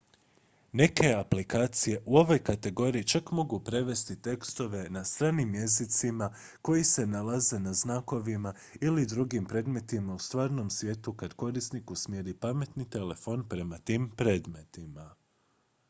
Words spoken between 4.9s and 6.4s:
stranim jezicima